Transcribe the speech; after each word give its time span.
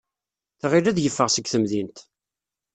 Tɣil 0.59 0.85
ad 0.87 0.99
yeffeɣ 1.01 1.27
seg 1.31 1.45
temdint. 1.47 1.97